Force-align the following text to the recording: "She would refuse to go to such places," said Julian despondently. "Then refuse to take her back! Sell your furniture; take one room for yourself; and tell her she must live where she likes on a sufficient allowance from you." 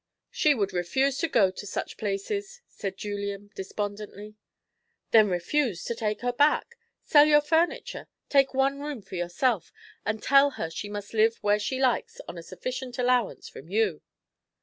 "She 0.31 0.55
would 0.55 0.73
refuse 0.73 1.19
to 1.19 1.27
go 1.27 1.51
to 1.51 1.67
such 1.67 1.95
places," 1.95 2.61
said 2.67 2.97
Julian 2.97 3.51
despondently. 3.53 4.33
"Then 5.11 5.29
refuse 5.29 5.83
to 5.83 5.93
take 5.93 6.21
her 6.21 6.33
back! 6.33 6.73
Sell 7.03 7.27
your 7.27 7.39
furniture; 7.39 8.07
take 8.27 8.51
one 8.51 8.79
room 8.79 9.03
for 9.03 9.13
yourself; 9.13 9.71
and 10.03 10.23
tell 10.23 10.49
her 10.57 10.71
she 10.71 10.89
must 10.89 11.13
live 11.13 11.35
where 11.43 11.59
she 11.59 11.79
likes 11.79 12.19
on 12.27 12.35
a 12.35 12.41
sufficient 12.41 12.97
allowance 12.97 13.47
from 13.47 13.69
you." 13.69 14.01